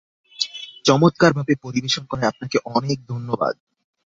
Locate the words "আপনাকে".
2.29-2.57